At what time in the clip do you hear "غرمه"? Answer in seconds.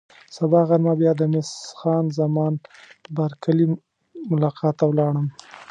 0.67-0.93